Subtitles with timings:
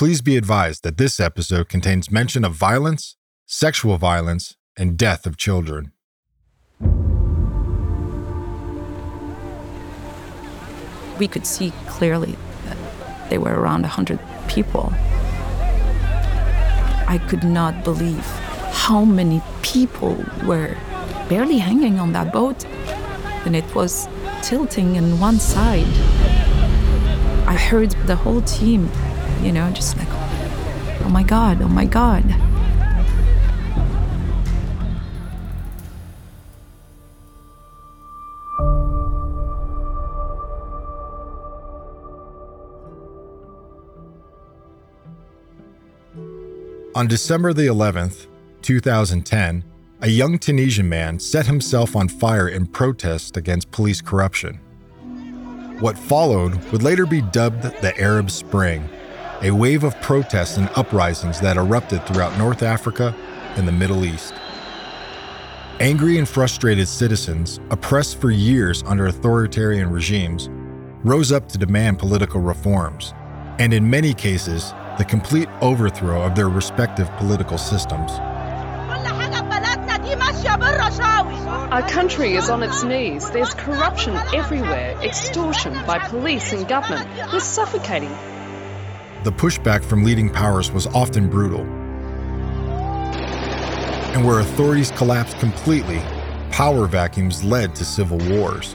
[0.00, 5.36] Please be advised that this episode contains mention of violence, sexual violence, and death of
[5.36, 5.92] children.
[11.18, 12.78] We could see clearly that
[13.28, 14.18] they were around 100
[14.48, 14.90] people.
[17.06, 18.24] I could not believe
[18.72, 20.78] how many people were
[21.28, 22.64] barely hanging on that boat,
[23.44, 24.08] and it was
[24.40, 25.84] tilting in one side.
[27.46, 28.88] I heard the whole team,
[29.42, 32.24] you know, just like, oh my God, oh my God.
[46.94, 48.26] On December the 11th,
[48.60, 49.64] 2010,
[50.02, 54.56] a young Tunisian man set himself on fire in protest against police corruption.
[55.78, 58.86] What followed would later be dubbed the Arab Spring,
[59.42, 63.14] a wave of protests and uprisings that erupted throughout North Africa
[63.56, 64.34] and the Middle East.
[65.80, 70.50] Angry and frustrated citizens, oppressed for years under authoritarian regimes,
[71.02, 73.14] rose up to demand political reforms,
[73.58, 78.12] and in many cases, the complete overthrow of their respective political systems.
[81.70, 83.30] Our country is on its knees.
[83.30, 87.08] There's corruption everywhere, extortion by police and government.
[87.32, 88.14] We're suffocating.
[89.22, 91.60] The pushback from leading powers was often brutal.
[94.14, 96.00] And where authorities collapsed completely,
[96.50, 98.74] power vacuums led to civil wars.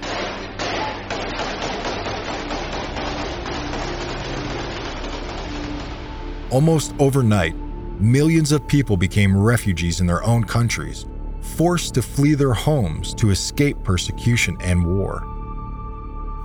[6.52, 7.56] Almost overnight,
[8.00, 11.08] millions of people became refugees in their own countries,
[11.42, 15.24] forced to flee their homes to escape persecution and war.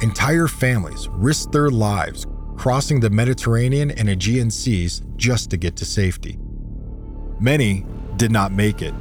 [0.00, 2.26] Entire families risked their lives
[2.60, 6.38] crossing the Mediterranean and Aegean seas just to get to safety.
[7.40, 8.92] Many did not make it.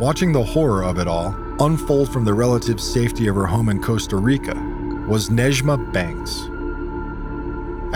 [0.00, 3.80] Watching the horror of it all unfold from the relative safety of her home in
[3.80, 4.56] Costa Rica
[5.06, 6.40] was Nejma Banks.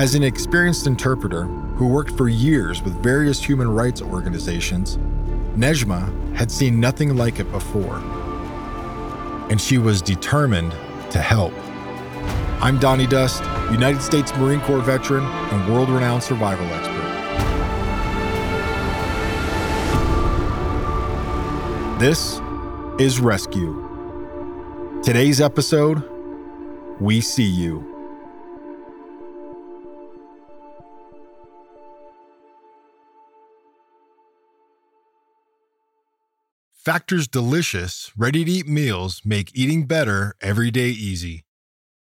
[0.00, 4.99] As an experienced interpreter who worked for years with various human rights organizations,
[5.56, 7.97] Nejma had seen nothing like it before.
[9.50, 10.71] And she was determined
[11.11, 11.53] to help.
[12.59, 16.97] I'm Donny Dust, United States Marine Corps veteran and world renowned survival expert.
[22.00, 22.41] This
[22.99, 23.83] is Rescue.
[25.03, 26.03] Today's episode
[26.99, 27.93] We See You.
[36.72, 41.46] Factor's delicious, ready to eat meals make eating better every day easy.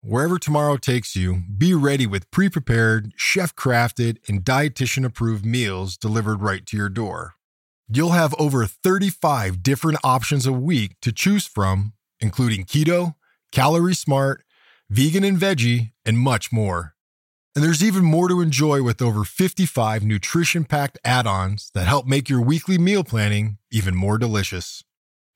[0.03, 5.99] Wherever tomorrow takes you, be ready with pre prepared, chef crafted, and dietitian approved meals
[5.99, 7.35] delivered right to your door.
[7.87, 13.17] You'll have over 35 different options a week to choose from, including keto,
[13.53, 14.43] calorie smart,
[14.89, 16.95] vegan and veggie, and much more.
[17.55, 22.07] And there's even more to enjoy with over 55 nutrition packed add ons that help
[22.07, 24.83] make your weekly meal planning even more delicious.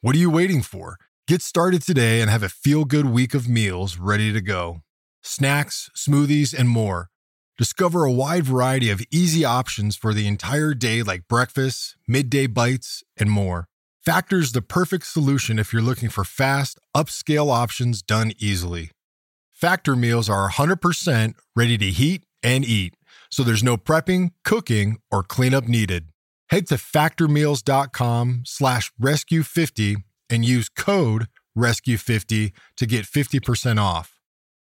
[0.00, 0.96] What are you waiting for?
[1.26, 4.82] Get started today and have a feel good week of meals ready to go.
[5.22, 7.08] Snacks, smoothies, and more.
[7.56, 13.02] Discover a wide variety of easy options for the entire day, like breakfast, midday bites,
[13.16, 13.64] and more.
[14.04, 18.90] Factor's the perfect solution if you're looking for fast, upscale options done easily.
[19.50, 22.96] Factor meals are 100% ready to heat and eat,
[23.30, 26.08] so there's no prepping, cooking, or cleanup needed.
[26.50, 31.26] Head to factormeals.com slash rescue50 and use code
[31.56, 34.18] RESCUE50 to get 50% off.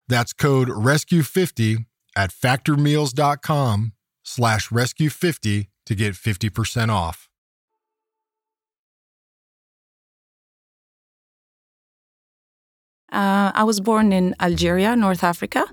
[0.07, 1.85] That's code RESCUE50
[2.15, 3.93] at factormeals.com
[4.23, 7.29] slash rescue50 to get 50% off.
[13.11, 15.65] Uh, I was born in Algeria, North Africa.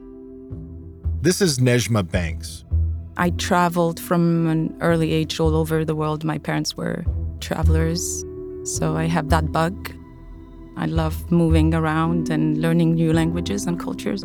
[1.21, 2.65] This is Nejma Banks.
[3.17, 6.23] I traveled from an early age all over the world.
[6.23, 7.05] My parents were
[7.41, 8.25] travelers,
[8.65, 9.93] so I have that bug.
[10.77, 14.25] I love moving around and learning new languages and cultures.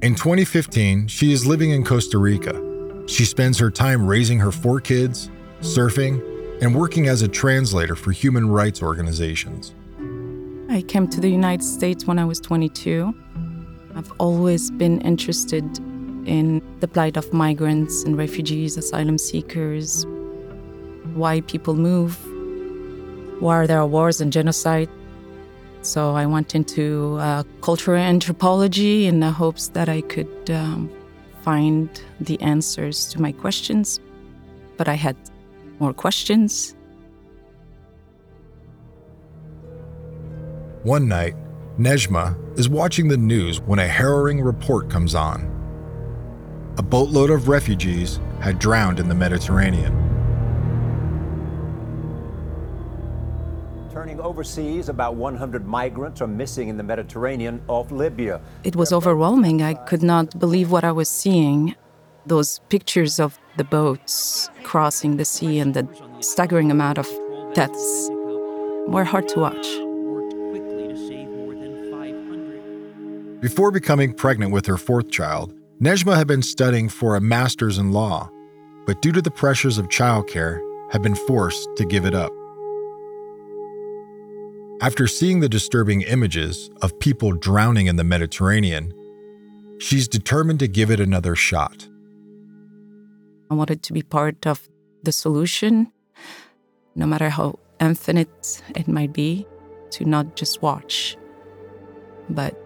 [0.00, 2.60] In 2015, she is living in Costa Rica.
[3.06, 5.30] She spends her time raising her four kids,
[5.60, 6.22] surfing,
[6.62, 9.74] and working as a translator for human rights organizations.
[10.70, 13.14] I came to the United States when I was 22.
[13.94, 15.64] I've always been interested
[16.26, 20.06] in the plight of migrants and refugees, asylum seekers,
[21.14, 22.16] why people move,
[23.42, 24.88] why there are wars and genocide.
[25.82, 30.88] So I went into uh, cultural anthropology in the hopes that I could um,
[31.42, 31.88] find
[32.20, 33.98] the answers to my questions,
[34.76, 35.16] but I had
[35.80, 36.76] more questions.
[40.84, 41.34] One night,
[41.78, 45.48] Nejma is watching the news when a harrowing report comes on.
[46.78, 50.01] A boatload of refugees had drowned in the Mediterranean.
[54.22, 58.40] Overseas, about 100 migrants are missing in the Mediterranean off Libya.
[58.64, 59.62] It was overwhelming.
[59.62, 61.74] I could not believe what I was seeing.
[62.26, 65.86] Those pictures of the boats crossing the sea and the
[66.20, 67.08] staggering amount of
[67.52, 68.08] deaths
[68.86, 69.66] were hard to watch.
[73.40, 77.90] Before becoming pregnant with her fourth child, Nejma had been studying for a master's in
[77.90, 78.30] law,
[78.86, 80.60] but due to the pressures of childcare,
[80.92, 82.30] had been forced to give it up.
[84.82, 88.92] After seeing the disturbing images of people drowning in the Mediterranean,
[89.78, 91.86] she's determined to give it another shot.
[93.48, 94.68] I wanted to be part of
[95.04, 95.92] the solution,
[96.96, 99.46] no matter how infinite it might be,
[99.92, 101.16] to not just watch,
[102.28, 102.60] but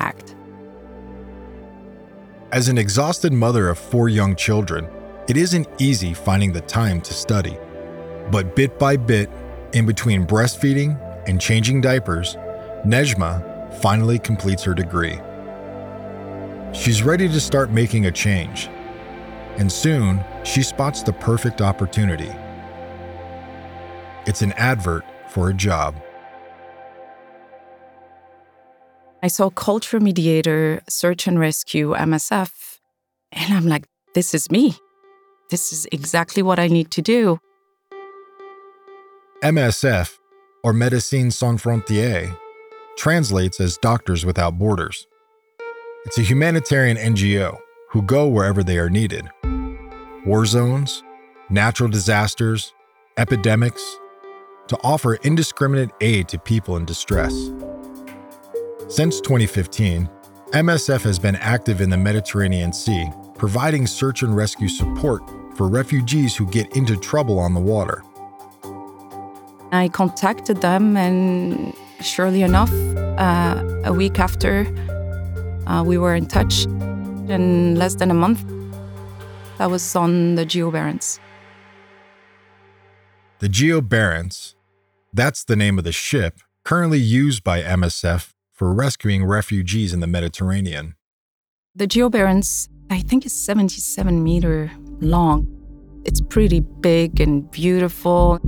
[0.00, 0.34] act.
[2.50, 4.88] As an exhausted mother of four young children,
[5.28, 7.56] it isn't easy finding the time to study.
[8.32, 9.30] But bit by bit,
[9.72, 12.36] in between breastfeeding and changing diapers,
[12.84, 15.20] Nejma finally completes her degree.
[16.72, 18.68] She's ready to start making a change,
[19.58, 22.32] and soon she spots the perfect opportunity.
[24.26, 25.94] It's an advert for a job.
[29.22, 32.78] I saw culture mediator, search and rescue, MSF,
[33.32, 33.84] and I'm like,
[34.14, 34.76] this is me.
[35.50, 37.40] This is exactly what I need to do.
[39.42, 40.17] MSF
[40.62, 42.36] or Médecins Sans Frontières,
[42.96, 45.06] translates as Doctors Without Borders.
[46.04, 47.58] It's a humanitarian NGO
[47.90, 49.28] who go wherever they are needed
[50.26, 51.02] war zones,
[51.48, 52.74] natural disasters,
[53.16, 53.98] epidemics
[54.66, 57.50] to offer indiscriminate aid to people in distress.
[58.88, 60.08] Since 2015,
[60.52, 65.22] MSF has been active in the Mediterranean Sea, providing search and rescue support
[65.56, 68.02] for refugees who get into trouble on the water.
[69.72, 72.72] I contacted them, and surely enough,
[73.18, 74.66] uh, a week after,
[75.66, 76.64] uh, we were in touch.
[77.28, 78.42] In less than a month,
[79.58, 81.18] I was on the Geo Barents.
[83.40, 84.54] The Geo Barents,
[85.12, 90.06] that's the name of the ship currently used by MSF for rescuing refugees in the
[90.06, 90.94] Mediterranean.
[91.74, 94.70] The Geo Barents, I think, is 77 meter
[95.00, 95.46] long.
[96.04, 98.40] It's pretty big and beautiful.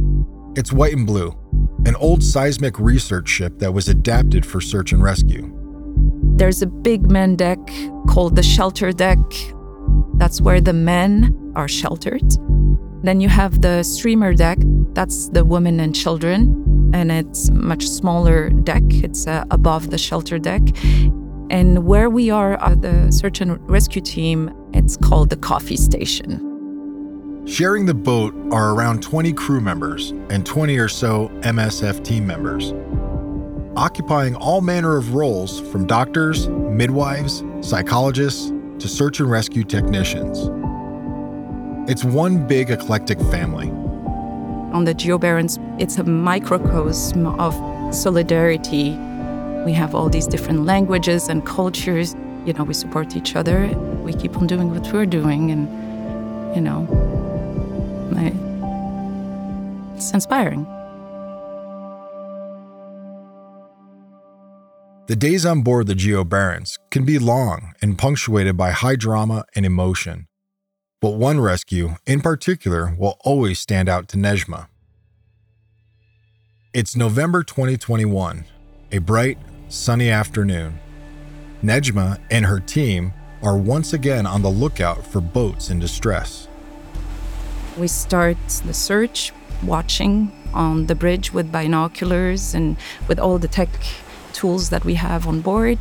[0.57, 1.33] It's white and blue,
[1.87, 5.49] an old seismic research ship that was adapted for search and rescue.
[6.37, 7.59] There's a big men deck
[8.09, 9.19] called the shelter deck.
[10.15, 12.29] That's where the men are sheltered.
[13.05, 14.59] Then you have the streamer deck,
[14.93, 18.83] that's the women and children, and it's much smaller deck.
[18.89, 20.63] It's uh, above the shelter deck.
[21.49, 26.50] And where we are at the search and rescue team, it's called the coffee station.
[27.47, 32.75] Sharing the boat are around 20 crew members and 20 or so MSF team members,
[33.77, 40.51] occupying all manner of roles from doctors, midwives, psychologists, to search and rescue technicians.
[41.91, 43.71] It's one big eclectic family.
[44.73, 47.55] On the Geo Barents, it's a microcosm of
[47.95, 48.91] solidarity.
[49.65, 52.15] We have all these different languages and cultures.
[52.45, 53.67] You know, we support each other.
[54.05, 56.87] We keep on doing what we're doing, and, you know,
[59.97, 60.67] It's inspiring.
[65.09, 69.45] The days on board the Geo Barents can be long and punctuated by high drama
[69.57, 70.27] and emotion.
[71.01, 74.69] But one rescue, in particular, will always stand out to Nejma.
[76.73, 78.45] It's November 2021,
[78.93, 79.39] a bright,
[79.69, 80.79] sunny afternoon.
[81.63, 83.13] Nejma and her team
[83.43, 86.47] are once again on the lookout for boats in distress.
[87.81, 89.33] We start the search,
[89.65, 92.77] watching on the bridge with binoculars and
[93.09, 93.71] with all the tech
[94.35, 95.79] tools that we have on board.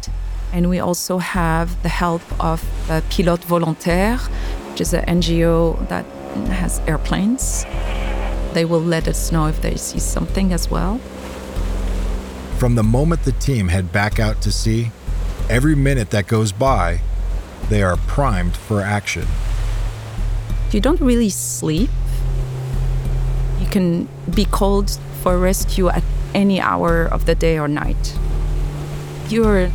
[0.54, 4.22] And we also have the help of Pilotes Volontaires,
[4.70, 6.06] which is an NGO that
[6.48, 7.66] has airplanes.
[8.54, 11.00] They will let us know if they see something as well.
[12.60, 14.92] From the moment the team head back out to sea,
[15.50, 17.02] every minute that goes by,
[17.70, 19.28] they are primed for action.
[20.72, 21.90] You don't really sleep.
[23.60, 26.04] You can be called for rescue at
[26.36, 28.16] any hour of the day or night.
[29.30, 29.72] You're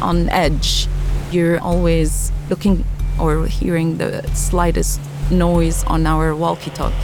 [0.00, 0.88] on edge.
[1.30, 2.84] You're always looking
[3.20, 6.96] or hearing the slightest noise on our walkie talkie.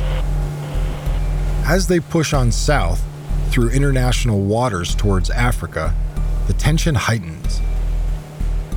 [1.65, 3.01] As they push on south
[3.51, 5.95] through international waters towards Africa,
[6.49, 7.61] the tension heightens.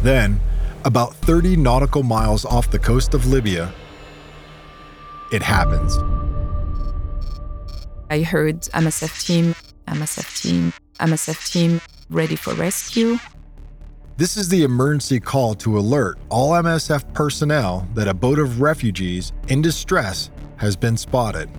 [0.03, 0.39] Then,
[0.86, 3.74] about 30 nautical miles off the coast of Libya,
[5.31, 5.97] it happens.
[8.09, 9.55] I heard MSF team,
[9.88, 13.17] MSF team, MSF team ready for rescue.
[14.17, 19.31] This is the emergency call to alert all MSF personnel that a boat of refugees
[19.47, 21.50] in distress has been spotted.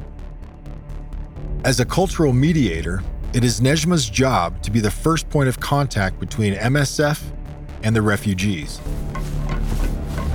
[1.65, 3.03] As a cultural mediator,
[3.33, 7.23] it is Nejma's job to be the first point of contact between MSF
[7.83, 8.79] and the refugees.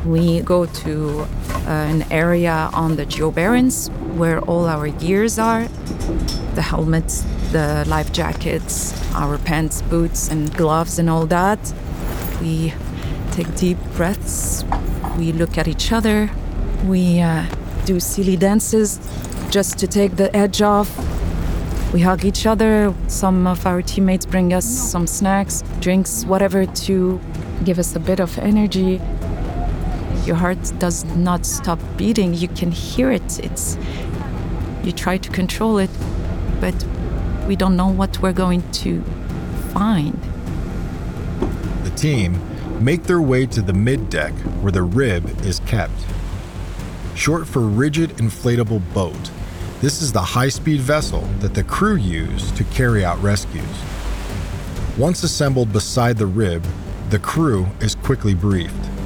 [0.08, 5.68] We go to uh, an area on the Geo Barents where all our gears are
[6.56, 11.60] the helmets, the life jackets, our pants, boots, and gloves, and all that.
[12.42, 12.74] We
[13.32, 14.64] take deep breaths,
[15.18, 16.30] we look at each other,
[16.86, 17.46] we uh,
[17.84, 19.02] do silly dances
[19.50, 20.90] just to take the edge off.
[21.94, 22.94] We hug each other.
[23.08, 27.20] Some of our teammates bring us some snacks, drinks, whatever to
[27.66, 29.02] give us a bit of energy
[30.28, 32.34] your heart does not stop beating.
[32.34, 33.40] You can hear it.
[33.40, 33.78] It's
[34.84, 35.90] you try to control it,
[36.60, 36.76] but
[37.48, 39.02] we don't know what we're going to
[39.74, 40.20] find.
[41.84, 42.40] The team
[42.84, 46.06] make their way to the mid deck where the rib is kept.
[47.16, 49.32] Short for rigid inflatable boat,
[49.82, 53.64] this is the high speed vessel that the crew use to carry out rescues.
[54.98, 56.66] Once assembled beside the rib,
[57.12, 58.97] the crew is quickly briefed.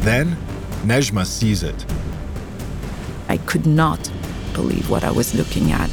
[0.00, 0.36] Then,
[0.82, 1.84] Nejma sees it.
[3.28, 4.10] I could not
[4.54, 5.90] believe what I was looking at.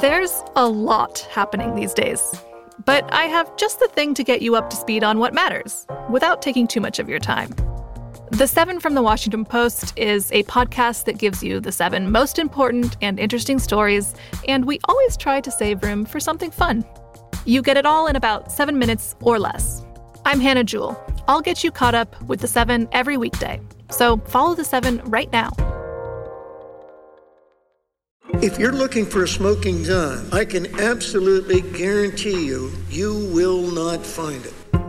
[0.00, 2.34] There's a lot happening these days.
[2.84, 5.86] But I have just the thing to get you up to speed on what matters
[6.08, 7.54] without taking too much of your time.
[8.30, 12.38] The Seven from the Washington Post is a podcast that gives you the seven most
[12.38, 14.14] important and interesting stories,
[14.46, 16.84] and we always try to save room for something fun.
[17.44, 19.84] You get it all in about seven minutes or less.
[20.24, 20.96] I'm Hannah Jewell.
[21.26, 23.60] I'll get you caught up with the seven every weekday.
[23.90, 25.50] So follow the seven right now.
[28.34, 34.06] If you're looking for a smoking gun, I can absolutely guarantee you, you will not
[34.06, 34.54] find it.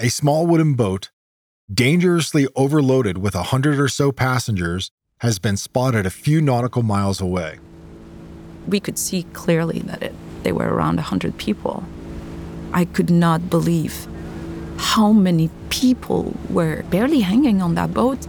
[0.00, 1.10] A small wooden boat,
[1.74, 7.20] dangerously overloaded with a hundred or so passengers, has been spotted a few nautical miles
[7.20, 7.58] away.
[8.68, 10.14] We could see clearly that it,
[10.44, 11.82] they were around 100 people.
[12.72, 14.06] I could not believe
[14.76, 18.24] how many people were barely hanging on that boat.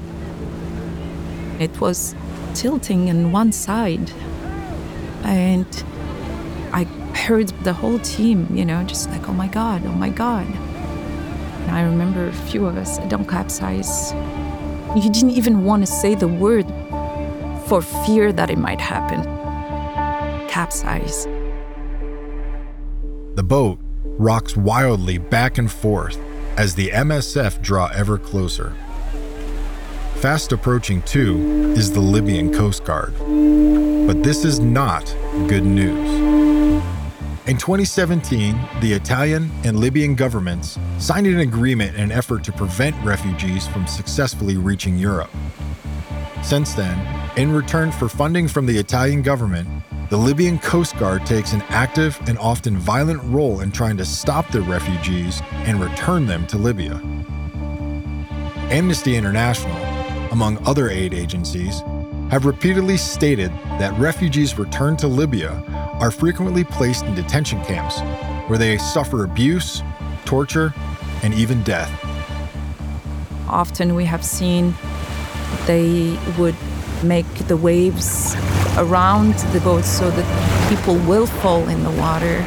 [1.60, 2.16] It was
[2.56, 4.12] tilting in one side.
[5.22, 5.84] And
[6.74, 10.48] I heard the whole team, you know, just like, oh my God, oh my God.
[11.70, 14.14] I remember a few of us, don't capsize.
[14.96, 16.66] You didn't even want to say the word
[17.68, 19.24] for fear that it might happen.
[20.50, 21.26] Capsize.
[23.36, 26.18] The boat rocks wildly back and forth
[26.58, 28.74] as the MSF draw ever closer.
[30.16, 33.14] Fast approaching, too, is the Libyan Coast Guard.
[33.18, 35.06] But this is not
[35.48, 36.39] good news.
[37.50, 42.96] In 2017, the Italian and Libyan governments signed an agreement in an effort to prevent
[43.04, 45.32] refugees from successfully reaching Europe.
[46.44, 46.96] Since then,
[47.38, 49.68] in return for funding from the Italian government,
[50.12, 54.52] the Libyan Coast Guard takes an active and often violent role in trying to stop
[54.52, 57.02] the refugees and return them to Libya.
[58.70, 59.76] Amnesty International,
[60.32, 61.82] among other aid agencies,
[62.30, 65.64] have repeatedly stated that refugees returned to Libya
[66.00, 68.00] are frequently placed in detention camps
[68.48, 69.82] where they suffer abuse,
[70.26, 70.74] torture,
[71.24, 71.90] and even death.
[73.48, 74.76] Often we have seen
[75.66, 76.56] they would
[77.04, 78.36] make the waves
[78.78, 82.44] around the boat so that people will fall in the water.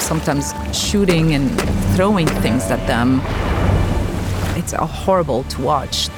[0.00, 1.50] Sometimes shooting and
[1.94, 3.20] throwing things at them.
[4.56, 6.08] It's horrible to watch.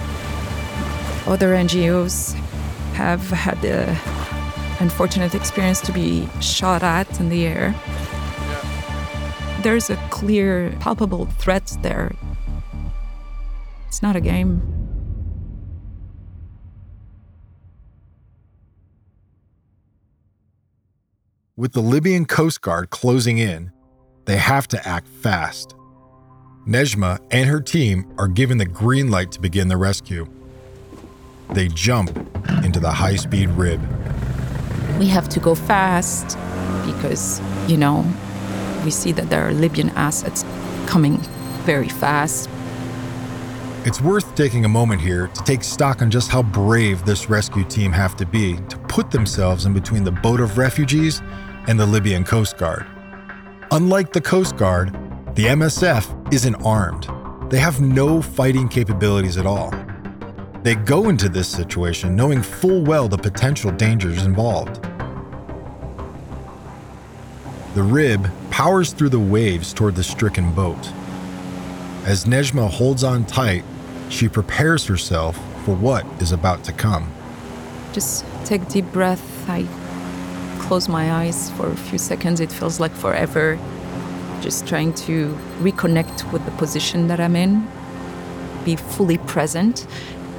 [1.26, 2.34] Other NGOs
[2.94, 3.86] have had the
[4.80, 7.74] unfortunate experience to be shot at in the air.
[9.62, 12.12] There's a clear, palpable threat there.
[13.86, 14.60] It's not a game.
[21.56, 23.70] With the Libyan Coast Guard closing in,
[24.24, 25.76] they have to act fast.
[26.66, 30.26] Nejma and her team are given the green light to begin the rescue.
[31.54, 32.16] They jump
[32.64, 33.80] into the high speed rib.
[34.98, 36.38] We have to go fast
[36.86, 38.04] because, you know,
[38.84, 40.44] we see that there are Libyan assets
[40.86, 41.18] coming
[41.64, 42.48] very fast.
[43.84, 47.64] It's worth taking a moment here to take stock on just how brave this rescue
[47.64, 51.20] team have to be to put themselves in between the boat of refugees
[51.66, 52.86] and the Libyan Coast Guard.
[53.72, 54.92] Unlike the Coast Guard,
[55.34, 57.08] the MSF isn't armed.
[57.50, 59.72] They have no fighting capabilities at all.
[60.62, 64.80] They go into this situation knowing full well the potential dangers involved.
[67.74, 70.92] The rib powers through the waves toward the stricken boat.
[72.04, 73.64] As Nejma holds on tight,
[74.08, 77.10] she prepares herself for what is about to come.
[77.92, 79.48] Just take deep breath.
[79.48, 79.66] I
[80.60, 82.38] close my eyes for a few seconds.
[82.40, 83.58] It feels like forever.
[84.40, 87.66] Just trying to reconnect with the position that I'm in,
[88.64, 89.86] be fully present,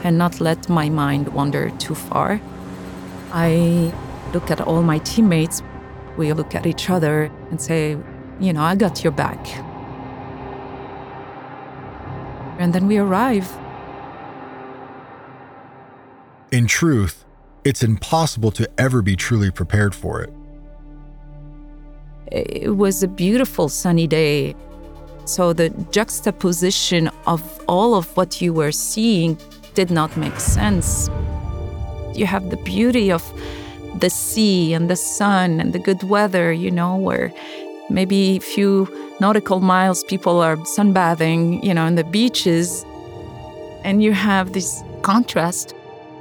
[0.03, 2.39] and not let my mind wander too far.
[3.31, 3.93] I
[4.33, 5.63] look at all my teammates.
[6.17, 7.97] We look at each other and say,
[8.39, 9.39] you know, I got your back.
[12.59, 13.51] And then we arrive.
[16.51, 17.25] In truth,
[17.63, 20.31] it's impossible to ever be truly prepared for it.
[22.31, 24.55] It was a beautiful sunny day.
[25.25, 29.37] So the juxtaposition of all of what you were seeing
[29.73, 31.09] did not make sense.
[32.13, 33.23] You have the beauty of
[33.99, 37.33] the sea and the sun and the good weather, you know, where
[37.89, 38.87] maybe a few
[39.19, 42.85] nautical miles people are sunbathing, you know, on the beaches.
[43.83, 45.73] And you have this contrast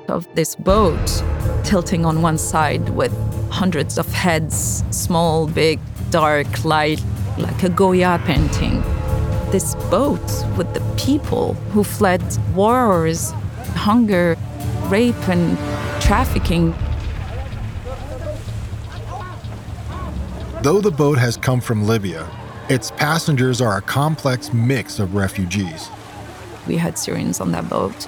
[0.09, 1.23] of this boat
[1.65, 3.13] tilting on one side with
[3.51, 5.79] hundreds of heads, small, big,
[6.11, 7.03] dark, light,
[7.39, 8.83] like a Goya painting.
[9.51, 10.25] This boat
[10.57, 12.23] with the people who fled
[12.55, 13.33] wars,
[13.69, 14.37] hunger,
[14.87, 15.57] rape, and
[16.03, 16.75] trafficking.
[20.63, 22.29] Though the boat has come from Libya,
[22.69, 25.89] its passengers are a complex mix of refugees.
[26.69, 28.07] We had Syrians on that boat,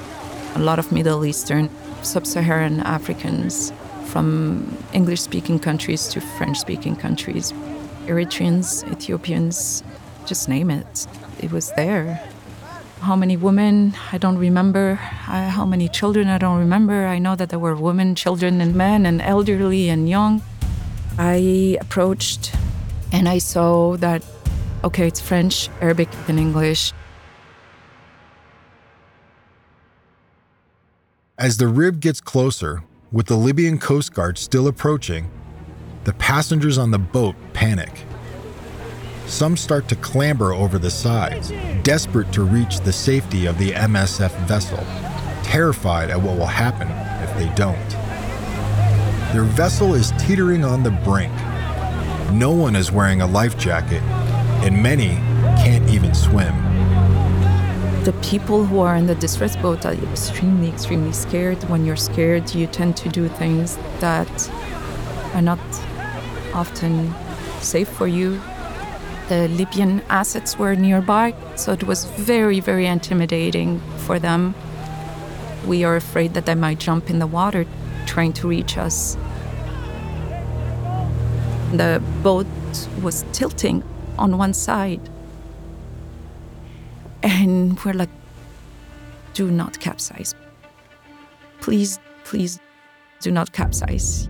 [0.55, 1.69] a lot of Middle Eastern,
[2.03, 3.73] sub Saharan Africans,
[4.07, 7.53] from English speaking countries to French speaking countries,
[8.07, 9.83] Eritreans, Ethiopians,
[10.27, 11.07] just name it.
[11.41, 12.23] It was there.
[13.01, 13.95] How many women?
[14.13, 14.99] I don't remember.
[15.29, 16.29] I, how many children?
[16.29, 17.07] I don't remember.
[17.07, 20.43] I know that there were women, children, and men, and elderly and young.
[21.19, 22.55] I approached
[23.15, 24.25] and I saw that,
[24.83, 26.93] okay, it's French, Arabic, and English.
[31.39, 35.31] As the rib gets closer, with the Libyan Coast Guard still approaching,
[36.03, 38.05] the passengers on the boat panic.
[39.27, 41.51] Some start to clamber over the sides,
[41.83, 44.79] desperate to reach the safety of the MSF vessel,
[45.43, 46.89] terrified at what will happen
[47.27, 47.89] if they don't.
[49.33, 51.33] Their vessel is teetering on the brink.
[52.33, 54.03] No one is wearing a life jacket,
[54.63, 55.17] and many
[55.65, 56.55] can't even swim.
[58.05, 61.65] The people who are in the distress boat are extremely, extremely scared.
[61.71, 64.51] When you're scared, you tend to do things that
[65.35, 65.59] are not
[66.53, 67.15] often
[67.61, 68.41] safe for you.
[69.29, 74.55] The Libyan assets were nearby, so it was very, very intimidating for them.
[75.67, 77.65] We are afraid that they might jump in the water
[78.07, 79.17] trying to reach us.
[81.73, 82.47] The boat
[83.03, 83.83] was tilting
[84.19, 85.01] on one side.
[87.23, 88.11] And we're like,
[89.33, 90.35] do not capsize.
[91.63, 92.61] Please, please
[93.21, 94.29] do not capsize.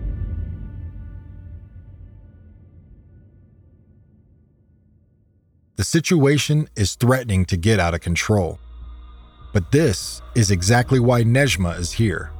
[5.77, 8.59] The situation is threatening to get out of control.
[9.51, 12.31] But this is exactly why Nejma is here.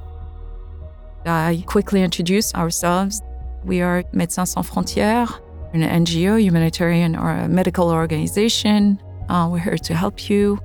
[1.25, 3.21] I quickly introduce ourselves.
[3.65, 5.41] We are Médecins Sans Frontières,
[5.73, 9.01] an NGO, humanitarian or a medical organization.
[9.27, 10.57] Uh, we're here to help you.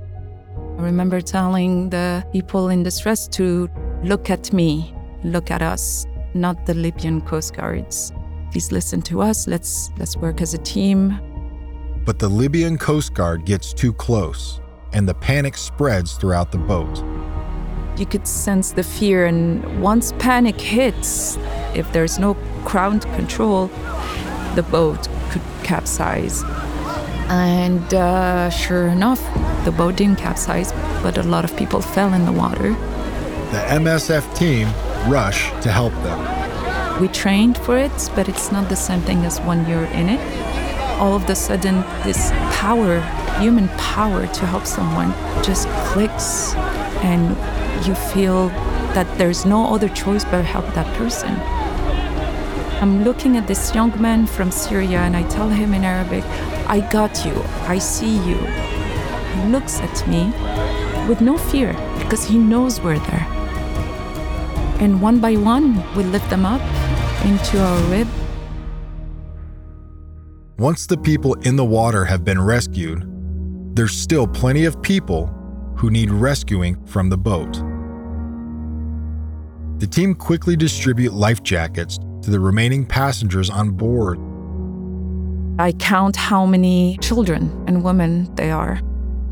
[0.78, 3.68] I remember telling the people in distress to
[4.04, 8.12] look at me, look at us, not the Libyan Coast Guards.
[8.52, 9.48] Please listen to us.
[9.48, 11.18] Let's let's work as a team.
[12.04, 14.60] But the Libyan Coast Guard gets too close,
[14.92, 17.04] and the panic spreads throughout the boat.
[17.98, 21.36] You could sense the fear, and once panic hits,
[21.74, 22.34] if there's no
[22.64, 23.66] ground control,
[24.54, 26.42] the boat could capsize.
[27.28, 29.20] And uh, sure enough,
[29.64, 32.70] the boat didn't capsize, but a lot of people fell in the water.
[33.50, 34.68] The MSF team
[35.08, 37.00] rushed to help them.
[37.00, 40.69] We trained for it, but it's not the same thing as when you're in it.
[41.00, 43.00] All of a sudden, this power,
[43.40, 46.54] human power to help someone, just clicks,
[47.02, 47.30] and
[47.86, 48.48] you feel
[48.94, 51.34] that there's no other choice but to help that person.
[52.82, 56.24] I'm looking at this young man from Syria and I tell him in Arabic,
[56.66, 57.34] I got you,
[57.66, 58.36] I see you.
[58.36, 60.32] He looks at me
[61.08, 63.26] with no fear because he knows we're there.
[64.80, 66.62] And one by one, we lift them up
[67.24, 68.08] into our rib.
[70.60, 73.02] Once the people in the water have been rescued,
[73.74, 75.26] there's still plenty of people
[75.74, 77.54] who need rescuing from the boat.
[79.80, 84.18] The team quickly distribute life jackets to the remaining passengers on board.
[85.58, 88.82] I count how many children and women they are,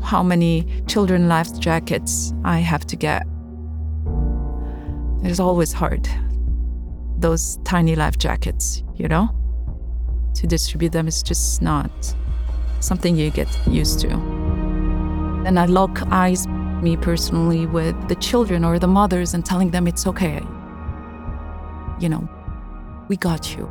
[0.01, 3.27] how many children life jackets I have to get.
[5.23, 6.09] It is always hard.
[7.19, 9.38] Those tiny life jackets, you know?
[10.35, 11.91] To distribute them is just not
[12.79, 14.09] something you get used to.
[14.09, 19.87] And I lock eyes me personally with the children or the mothers and telling them
[19.87, 20.41] it's okay.
[21.99, 22.29] You know,
[23.07, 23.69] we got you.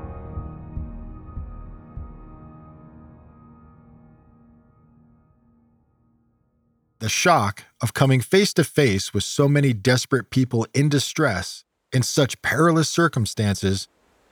[7.00, 12.02] The shock of coming face to face with so many desperate people in distress in
[12.02, 13.86] such perilous circumstances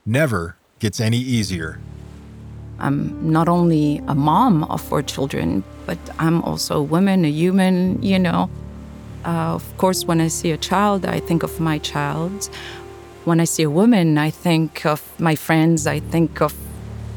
[0.05, 1.79] never gets any easier.
[2.79, 8.01] I'm not only a mom of four children, but I'm also a woman, a human,
[8.03, 8.49] you know.
[9.25, 12.49] Uh, of course, when I see a child, I think of my child.
[13.25, 15.87] When I see a woman, I think of my friends.
[15.87, 16.53] I think of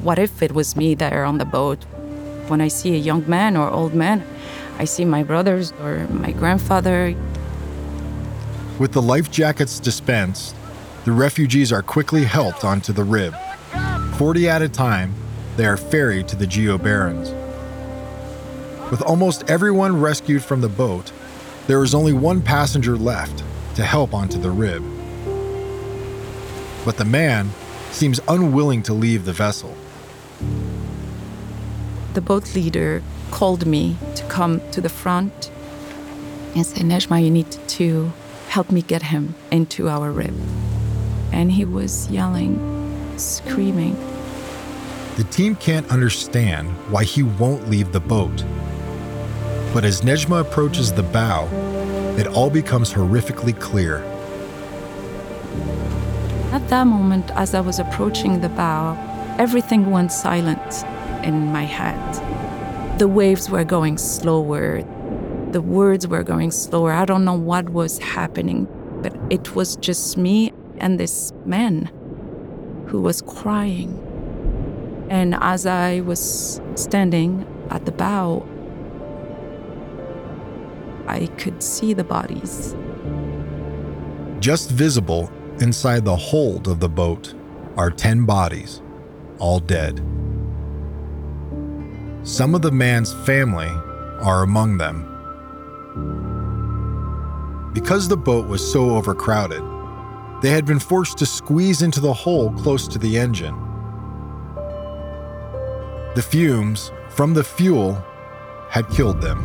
[0.02, 1.84] what if it was me there on the boat.
[2.48, 4.24] When I see a young man or old man,
[4.78, 7.14] I see my brothers or my grandfather.
[8.78, 10.56] With the life jackets dispensed,
[11.04, 13.34] the refugees are quickly helped onto the rib.
[14.16, 15.14] 40 at a time,
[15.60, 17.28] they are ferried to the Geo Barents.
[18.90, 21.12] With almost everyone rescued from the boat,
[21.66, 23.44] there is only one passenger left
[23.74, 24.82] to help onto the rib.
[26.86, 27.50] But the man
[27.90, 29.76] seems unwilling to leave the vessel.
[32.14, 35.50] The boat leader called me to come to the front
[36.56, 38.14] and said, Nejma, you need to
[38.48, 40.34] help me get him into our rib.
[41.32, 42.56] And he was yelling,
[43.18, 44.09] screaming.
[45.20, 48.42] The team can't understand why he won't leave the boat.
[49.74, 51.46] But as Nejma approaches the bow,
[52.16, 53.98] it all becomes horrifically clear.
[56.54, 58.96] At that moment, as I was approaching the bow,
[59.38, 60.84] everything went silent
[61.22, 62.00] in my head.
[62.98, 64.82] The waves were going slower,
[65.50, 66.92] the words were going slower.
[66.92, 68.66] I don't know what was happening,
[69.02, 71.90] but it was just me and this man
[72.86, 74.09] who was crying.
[75.10, 78.46] And as I was standing at the bow,
[81.08, 82.76] I could see the bodies.
[84.38, 85.28] Just visible
[85.60, 87.34] inside the hold of the boat
[87.76, 88.82] are 10 bodies,
[89.40, 89.98] all dead.
[92.22, 93.66] Some of the man's family
[94.20, 95.06] are among them.
[97.74, 99.62] Because the boat was so overcrowded,
[100.40, 103.69] they had been forced to squeeze into the hole close to the engine.
[106.16, 108.04] The fumes from the fuel
[108.68, 109.38] had killed them.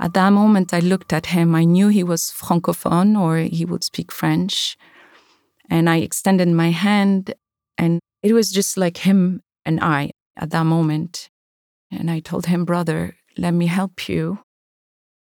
[0.00, 1.54] At that moment, I looked at him.
[1.54, 4.78] I knew he was francophone or he would speak French.
[5.68, 7.34] And I extended my hand,
[7.76, 11.28] and it was just like him and I at that moment.
[11.92, 14.38] And I told him, Brother, let me help you.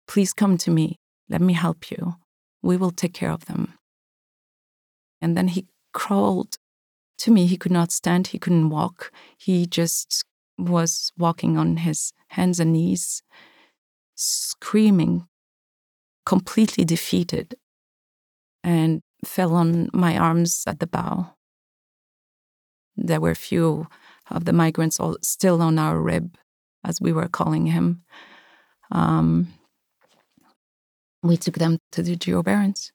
[0.06, 0.96] Please come to me.
[1.28, 2.14] Let me help you.
[2.62, 3.74] We will take care of them.
[5.22, 6.58] And then he crawled
[7.18, 7.46] to me.
[7.46, 9.10] He could not stand, he couldn't walk.
[9.38, 10.24] He just
[10.58, 13.22] was walking on his hands and knees
[14.14, 15.26] screaming,
[16.26, 17.54] completely defeated,
[18.62, 21.34] and fell on my arms at the bow.
[22.96, 23.88] There were few
[24.30, 26.36] of the migrants all still on our rib,
[26.84, 28.02] as we were calling him.
[28.90, 29.48] Um,
[31.22, 32.90] we took them to the Geo Barents.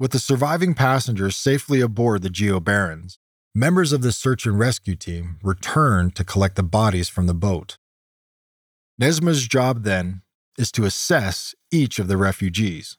[0.00, 3.18] With the surviving passengers safely aboard the Geo Barents,
[3.54, 7.76] members of the search and rescue team returned to collect the bodies from the boat.
[8.98, 10.22] Nejma's job then
[10.56, 12.96] is to assess each of the refugees.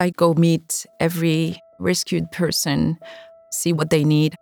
[0.00, 2.98] I go meet every rescued person,
[3.52, 4.34] see what they need.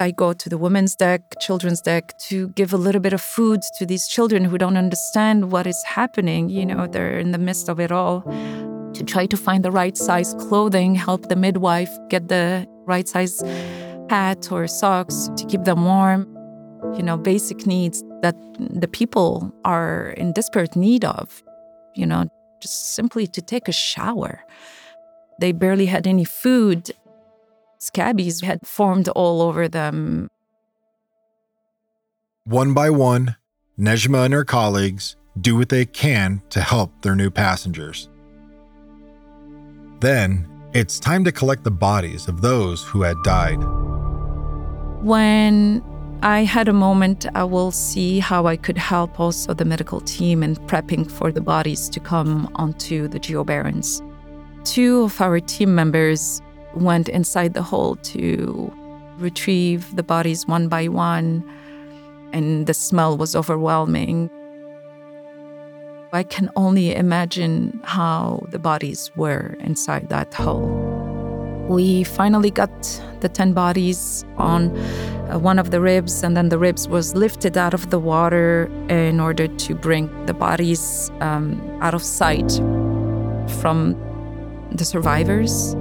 [0.00, 3.62] I go to the women's deck, children's deck to give a little bit of food
[3.78, 6.50] to these children who don't understand what is happening.
[6.50, 8.22] You know, they're in the midst of it all.
[8.96, 13.42] To try to find the right size clothing, help the midwife get the right size
[14.08, 16.22] hat or socks to keep them warm.
[16.96, 21.42] You know, basic needs that the people are in desperate need of.
[21.94, 22.24] You know,
[22.62, 24.42] just simply to take a shower.
[25.40, 26.90] They barely had any food.
[27.78, 30.28] Scabies had formed all over them.
[32.44, 33.36] One by one,
[33.78, 38.08] Nejma and her colleagues do what they can to help their new passengers.
[40.00, 43.58] Then, it's time to collect the bodies of those who had died.
[45.02, 45.82] When
[46.22, 50.42] I had a moment, I will see how I could help also the medical team
[50.42, 54.02] in prepping for the bodies to come onto the Geo Barents.
[54.64, 56.42] Two of our team members
[56.74, 58.72] went inside the hole to
[59.18, 61.42] retrieve the bodies one by one,
[62.32, 64.28] and the smell was overwhelming.
[66.12, 70.66] I can only imagine how the bodies were inside that hole.
[71.68, 72.70] We finally got
[73.20, 77.58] the 10 bodies on uh, one of the ribs, and then the ribs was lifted
[77.58, 82.52] out of the water in order to bring the bodies um, out of sight
[83.60, 83.96] from
[84.70, 85.74] the survivors.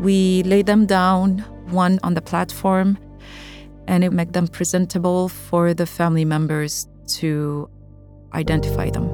[0.00, 1.38] We laid them down,
[1.70, 2.98] one on the platform,
[3.88, 7.70] and it made them presentable for the family members to
[8.34, 9.08] identify them.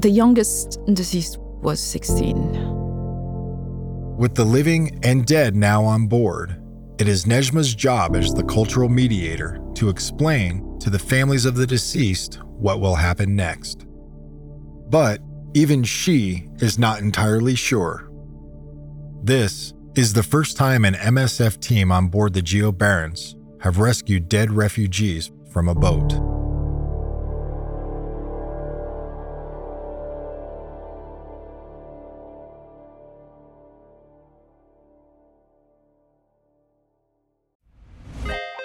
[0.00, 2.76] The youngest deceased was 16.
[4.16, 6.62] With the living and dead now on board,
[6.98, 11.66] it is Nejma's job as the cultural mediator to explain to the families of the
[11.66, 13.86] deceased what will happen next.
[14.88, 15.20] But
[15.54, 18.10] even she is not entirely sure.
[19.22, 24.28] This is the first time an MSF team on board the Geo Barents have rescued
[24.28, 26.37] dead refugees from a boat.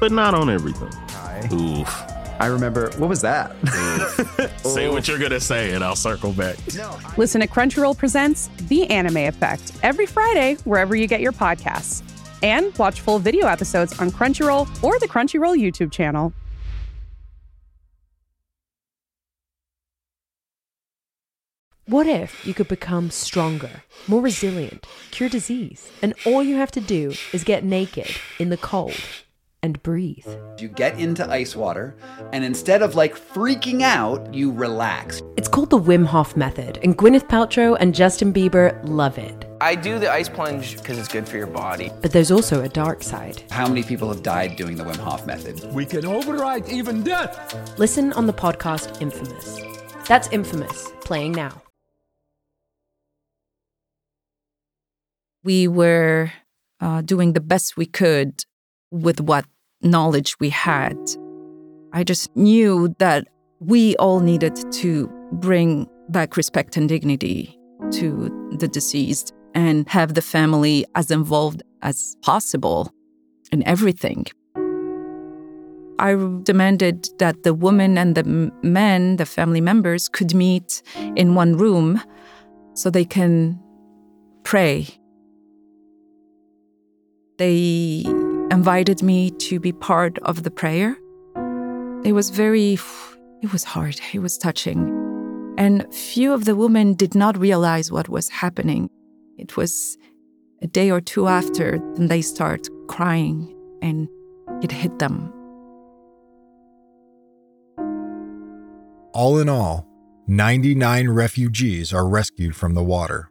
[0.00, 0.90] but not on everything.
[0.92, 1.48] Hi.
[1.52, 2.02] Oof.
[2.40, 3.52] I remember, what was that?
[4.64, 6.56] Say what you're gonna say, and I'll circle back.
[7.16, 12.02] Listen to Crunchyroll Presents The Anime Effect every Friday, wherever you get your podcasts.
[12.42, 16.32] And watch full video episodes on Crunchyroll or the Crunchyroll YouTube channel.
[21.86, 26.80] What if you could become stronger, more resilient, cure disease, and all you have to
[26.80, 28.08] do is get naked
[28.38, 28.94] in the cold
[29.62, 30.26] and breathe?
[30.58, 31.96] You get into ice water,
[32.32, 35.22] and instead of like freaking out, you relax.
[35.36, 39.44] It's called the Wim Hof Method, and Gwyneth Paltrow and Justin Bieber love it.
[39.60, 41.90] I do the ice plunge because it's good for your body.
[42.00, 43.42] But there's also a dark side.
[43.50, 45.72] How many people have died doing the Wim Hof method?
[45.72, 47.78] We can override even death.
[47.78, 49.60] Listen on the podcast Infamous.
[50.06, 51.62] That's Infamous, playing now.
[55.48, 56.30] we were
[56.78, 58.44] uh, doing the best we could
[58.90, 59.44] with what
[59.82, 60.96] knowledge we had.
[61.92, 63.28] I just knew that
[63.60, 67.58] we all needed to bring back respect and dignity
[67.92, 72.92] to the deceased and have the family as involved as possible
[73.52, 74.26] in everything.
[76.00, 80.82] I demanded that the women and the men, the family members, could meet
[81.16, 82.00] in one room
[82.74, 83.58] so they can
[84.44, 84.86] pray
[87.38, 88.04] they
[88.50, 90.96] invited me to be part of the prayer.
[92.04, 92.78] It was very,
[93.42, 95.54] it was hard, it was touching.
[95.58, 98.88] And few of the women did not realize what was happening.
[99.36, 99.98] It was
[100.62, 104.08] a day or two after, and they start crying, and
[104.62, 105.32] it hit them.
[109.12, 109.86] All in all,
[110.26, 113.30] 99 refugees are rescued from the water.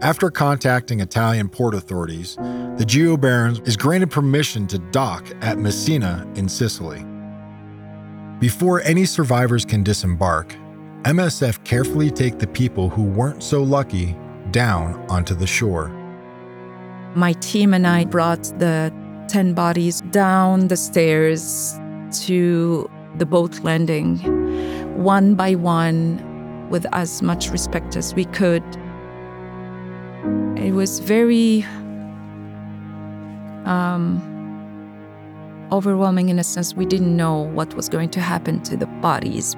[0.00, 6.24] After contacting Italian port authorities, the Geo Barents is granted permission to dock at Messina
[6.36, 7.04] in Sicily.
[8.38, 10.54] Before any survivors can disembark,
[11.02, 14.16] MSF carefully take the people who weren't so lucky
[14.52, 15.88] down onto the shore.
[17.16, 18.94] My team and I brought the
[19.26, 21.74] 10 bodies down the stairs
[22.22, 24.18] to the boat landing,
[25.02, 26.24] one by one,
[26.70, 28.62] with as much respect as we could.
[30.58, 31.64] It was very
[33.64, 34.20] um,
[35.70, 36.74] overwhelming in a sense.
[36.74, 39.56] We didn't know what was going to happen to the bodies.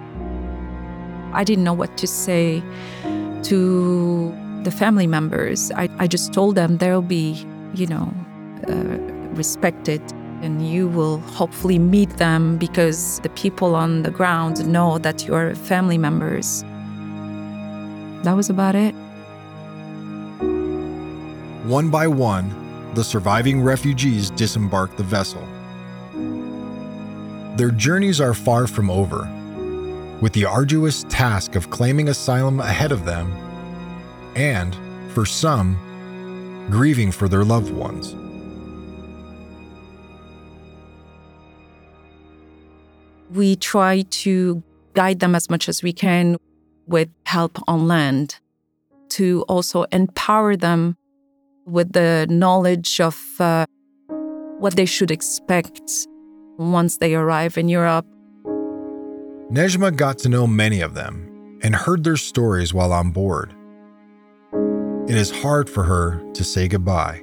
[1.33, 2.63] I didn't know what to say
[3.45, 4.35] to
[4.65, 5.71] the family members.
[5.73, 8.13] I, I just told them they'll be, you know,
[8.69, 8.99] uh,
[9.35, 10.03] respected
[10.43, 15.35] and you will hopefully meet them because the people on the ground know that you
[15.35, 16.63] are family members.
[18.25, 18.95] That was about it.
[21.71, 25.47] One by one, the surviving refugees disembark the vessel.
[27.57, 29.31] Their journeys are far from over,
[30.21, 33.31] with the arduous task of claiming asylum ahead of them,
[34.35, 34.77] and,
[35.13, 35.77] for some,
[36.69, 38.17] grieving for their loved ones.
[43.33, 46.37] We try to guide them as much as we can
[46.89, 48.41] with help on land
[49.11, 50.97] to also empower them
[51.71, 53.67] with the knowledge of uh,
[54.59, 56.09] what they should expect
[56.59, 58.07] once they arrive in Europe.
[59.51, 63.55] Nejma got to know many of them and heard their stories while on board.
[65.09, 67.23] It is hard for her to say goodbye.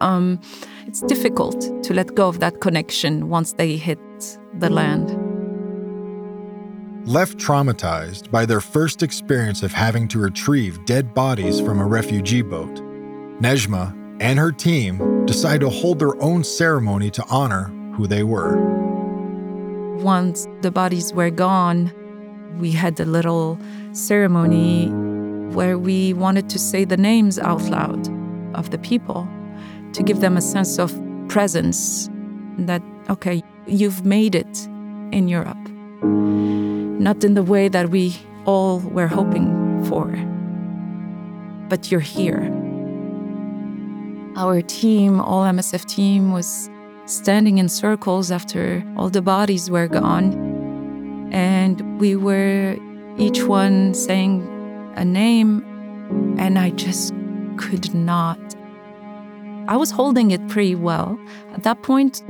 [0.00, 0.40] Um,
[0.86, 3.98] it's difficult to let go of that connection once they hit
[4.58, 5.08] the land.
[7.06, 12.42] Left traumatized by their first experience of having to retrieve dead bodies from a refugee
[12.42, 12.82] boat,
[13.40, 17.64] Nejma and her team decide to hold their own ceremony to honor
[17.96, 18.56] who they were.
[19.96, 21.92] Once the bodies were gone,
[22.58, 23.58] we had a little
[23.92, 24.88] ceremony
[25.52, 28.08] where we wanted to say the names out loud
[28.54, 29.28] of the people
[29.92, 30.94] to give them a sense of
[31.28, 32.08] presence
[32.58, 34.66] that, okay, you've made it
[35.12, 35.68] in Europe.
[36.02, 40.06] Not in the way that we all were hoping for,
[41.68, 42.63] but you're here.
[44.36, 46.68] Our team, all MSF team, was
[47.06, 51.30] standing in circles after all the bodies were gone.
[51.32, 52.76] And we were
[53.16, 54.42] each one saying
[54.96, 55.64] a name,
[56.38, 57.14] and I just
[57.56, 58.38] could not.
[59.68, 61.18] I was holding it pretty well.
[61.52, 62.22] At that point,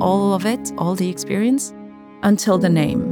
[0.00, 1.72] all of it, all the experience,
[2.22, 3.02] until the name.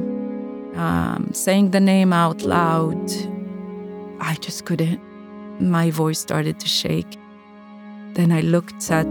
[0.77, 3.11] Um, saying the name out loud,
[4.21, 5.01] I just couldn't.
[5.61, 7.17] My voice started to shake.
[8.15, 9.07] Then I looked at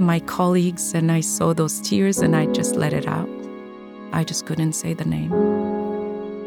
[0.00, 3.28] my colleagues and I saw those tears and I just let it out.
[4.12, 5.32] I just couldn't say the name.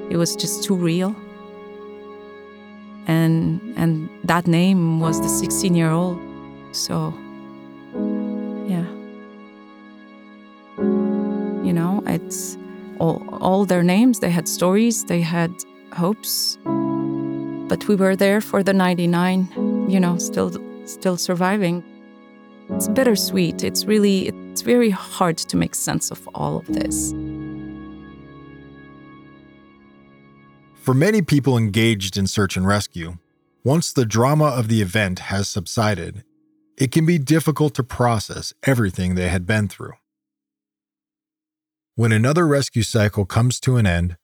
[0.10, 1.16] It was just too real.
[3.06, 6.20] And and that name was the 16-year-old.
[6.72, 7.14] So
[8.68, 8.88] yeah.
[11.64, 12.58] You know, it's
[13.00, 15.52] all, all their names, they had stories, they had
[15.94, 16.58] hopes.
[17.70, 20.52] But we were there for the 99, you know, still
[20.86, 21.84] still surviving.
[22.70, 23.64] It's bittersweet.
[23.64, 27.12] It's really, it's very hard to make sense of all of this.
[30.76, 33.18] For many people engaged in search and rescue,
[33.64, 36.24] once the drama of the event has subsided,
[36.78, 39.94] it can be difficult to process everything they had been through.
[41.96, 44.18] When another rescue cycle comes to an end,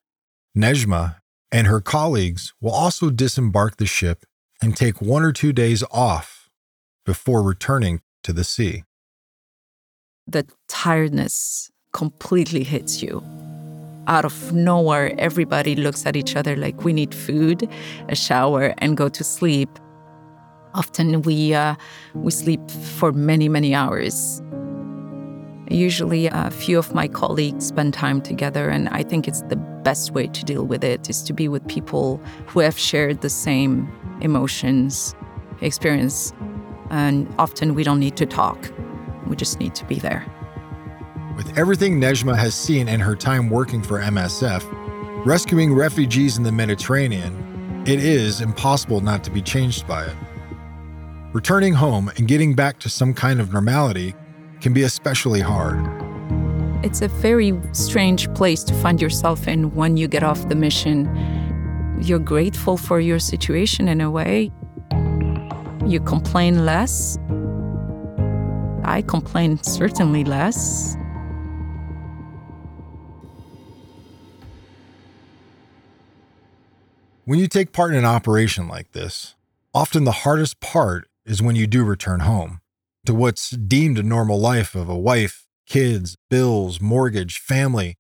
[0.58, 1.18] Nejma
[1.52, 4.26] and her colleagues will also disembark the ship
[4.62, 6.39] and take one or two days off
[7.06, 8.84] before returning to the sea.
[10.28, 13.24] The tiredness completely hits you.
[14.08, 17.70] Out of nowhere, everybody looks at each other like we need food,
[18.10, 19.70] a shower, and go to sleep.
[20.74, 21.76] Often we uh,
[22.14, 24.42] we sleep for many many hours.
[25.70, 30.12] Usually, a few of my colleagues spend time together, and I think it's the best
[30.12, 32.18] way to deal with it is to be with people
[32.48, 33.88] who have shared the same
[34.22, 35.16] emotions,
[35.62, 36.34] experience,
[36.90, 38.72] and often we don't need to talk.
[39.28, 40.26] We just need to be there.
[41.36, 44.64] With everything Nejma has seen in her time working for MSF,
[45.26, 50.16] rescuing refugees in the Mediterranean, it is impossible not to be changed by it.
[51.32, 54.16] Returning home and getting back to some kind of normality
[54.62, 55.80] can be especially hard.
[56.84, 61.08] It's a very strange place to find yourself in when you get off the mission.
[62.02, 64.52] You're grateful for your situation in a way.
[65.90, 67.18] You complain less.
[68.84, 70.96] I complain certainly less.
[77.26, 79.34] When you take part in an operation like this,
[79.74, 82.60] often the hardest part is when you do return home
[83.08, 87.98] to what's deemed a normal life of a wife, kids, bills, mortgage, family.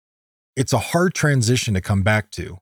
[0.55, 2.57] It's a hard transition to come back to.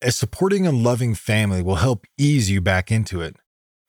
[0.00, 3.36] A supporting and loving family will help ease you back into it,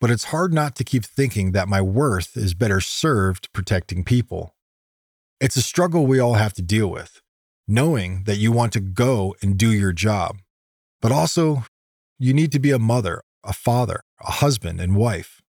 [0.03, 4.53] but it's hard not to keep thinking that my worth is better served protecting people.
[5.39, 7.21] It's a struggle we all have to deal with,
[7.69, 10.39] knowing that you want to go and do your job,
[11.01, 11.63] but also
[12.19, 15.41] you need to be a mother, a father, a husband, and wife.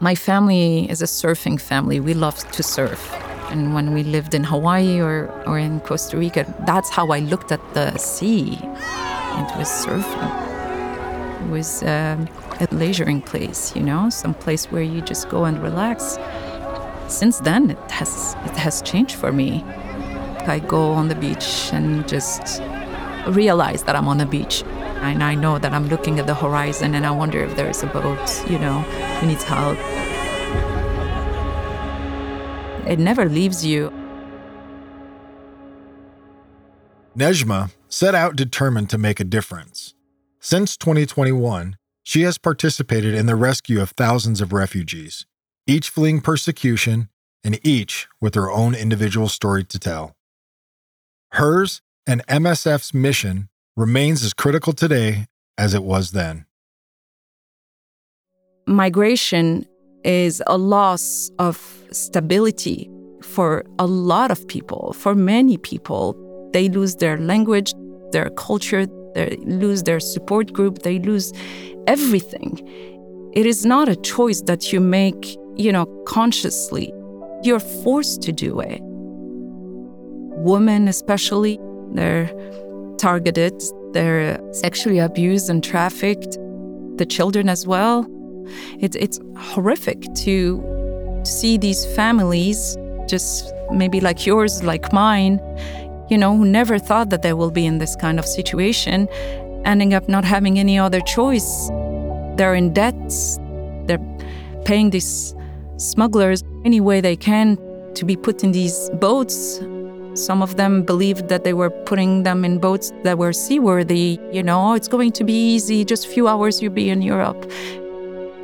[0.00, 2.00] My family is a surfing family.
[2.00, 3.10] We love to surf.
[3.50, 7.52] And when we lived in Hawaii or, or in Costa Rica, that's how I looked
[7.52, 8.58] at the sea.
[8.60, 10.34] It was surfing.
[11.40, 12.28] It was um,
[12.60, 16.18] a leisuring place, you know, some place where you just go and relax.
[17.08, 19.64] Since then, it has it has changed for me.
[20.46, 22.62] I go on the beach and just
[23.28, 24.64] realize that I'm on the beach.
[25.02, 27.86] And I know that I'm looking at the horizon and I wonder if there's a
[27.86, 28.80] boat, you know,
[29.20, 29.78] who needs help.
[32.88, 33.92] It never leaves you.
[37.16, 39.94] Nejma set out determined to make a difference.
[40.40, 41.76] Since 2021,
[42.08, 45.26] she has participated in the rescue of thousands of refugees,
[45.66, 47.10] each fleeing persecution
[47.44, 50.16] and each with their own individual story to tell.
[51.32, 55.26] Hers and MSF's mission remains as critical today
[55.58, 56.46] as it was then.
[58.66, 59.66] Migration
[60.02, 62.90] is a loss of stability
[63.20, 66.16] for a lot of people, for many people.
[66.54, 67.74] They lose their language,
[68.12, 71.32] their culture, they lose their support group, they lose
[71.86, 72.60] everything.
[73.34, 76.92] It is not a choice that you make, you know, consciously.
[77.42, 78.80] You're forced to do it.
[80.40, 81.58] Women, especially,
[81.92, 82.30] they're
[82.98, 83.54] targeted,
[83.92, 86.36] they're sexually abused and trafficked,
[86.96, 88.06] the children as well.
[88.80, 92.76] It, it's horrific to see these families,
[93.08, 95.40] just maybe like yours, like mine,
[96.08, 99.08] you know, who never thought that they will be in this kind of situation,
[99.64, 101.68] ending up not having any other choice.
[102.36, 103.38] They're in debts,
[103.86, 104.04] they're
[104.64, 105.34] paying these
[105.76, 107.56] smugglers any way they can
[107.94, 109.60] to be put in these boats
[110.18, 114.18] some of them believed that they were putting them in boats that were seaworthy.
[114.32, 117.02] You know, oh, it's going to be easy, just a few hours you'll be in
[117.02, 117.50] Europe.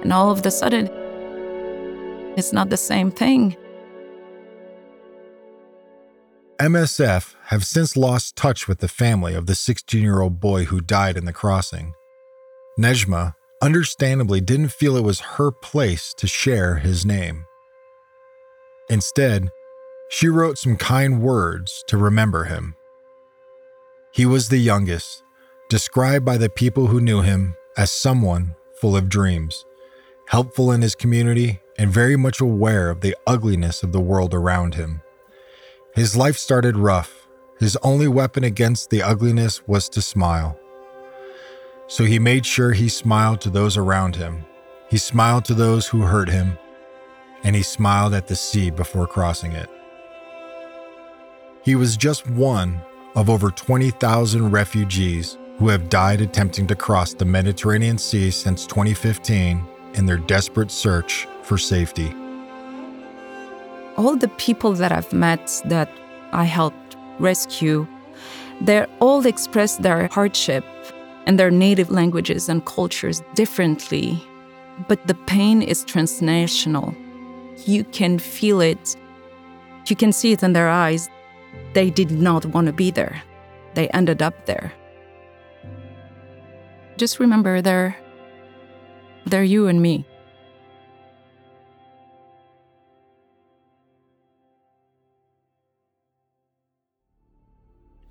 [0.03, 0.89] And all of a sudden,
[2.37, 3.57] it's not the same thing.
[6.65, 10.81] MSF have since lost touch with the family of the 16 year old boy who
[10.81, 11.93] died in the crossing.
[12.79, 17.45] Nejma, understandably, didn't feel it was her place to share his name.
[18.89, 19.51] Instead,
[20.09, 22.75] she wrote some kind words to remember him.
[24.11, 25.23] He was the youngest,
[25.69, 29.67] described by the people who knew him as someone full of dreams,
[30.29, 34.77] helpful in his community, and very much aware of the ugliness of the world around
[34.77, 35.03] him.
[35.95, 37.29] His life started rough.
[37.61, 40.59] His only weapon against the ugliness was to smile.
[41.87, 44.45] So he made sure he smiled to those around him.
[44.91, 46.59] He smiled to those who hurt him,
[47.45, 49.71] and he smiled at the sea before crossing it.
[51.63, 52.81] He was just one
[53.15, 59.65] of over 20,000 refugees who have died attempting to cross the Mediterranean Sea since 2015
[59.95, 62.13] in their desperate search for safety.
[63.97, 65.89] All the people that I've met that
[66.33, 67.87] I helped rescue,
[68.61, 70.65] they all express their hardship
[71.27, 74.23] in their native languages and cultures differently.
[74.89, 76.95] But the pain is transnational.
[77.65, 78.97] You can feel it.
[79.87, 81.09] You can see it in their eyes.
[81.73, 83.23] They did not want to be there.
[83.75, 84.73] They ended up there.
[86.97, 87.97] Just remember they're
[89.27, 90.07] they're you and me.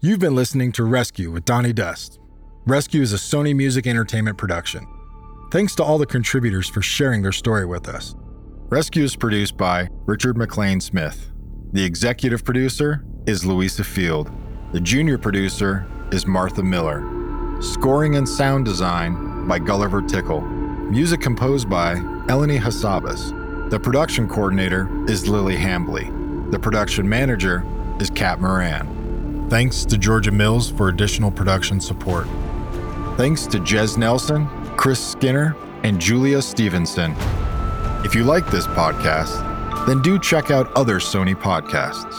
[0.05, 2.19] You've been listening to Rescue with Donny Dust.
[2.65, 4.85] Rescue is a Sony Music Entertainment production.
[5.49, 8.13] Thanks to all the contributors for sharing their story with us.
[8.67, 11.31] Rescue is produced by Richard McLean Smith.
[11.71, 14.29] The executive producer is Louisa Field.
[14.73, 17.01] The junior producer is Martha Miller.
[17.61, 20.41] Scoring and sound design by Gulliver Tickle.
[20.41, 21.95] Music composed by
[22.27, 23.69] Eleni Hassabis.
[23.69, 26.51] The production coordinator is Lily Hambly.
[26.51, 27.63] The production manager
[28.01, 29.02] is Kat Moran.
[29.49, 32.27] Thanks to Georgia Mills for additional production support.
[33.17, 37.13] Thanks to Jez Nelson, Chris Skinner, and Julia Stevenson.
[38.03, 42.11] If you like this podcast, then do check out other Sony podcasts.